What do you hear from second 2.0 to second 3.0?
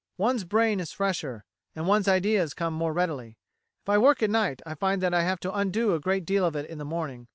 ideas come more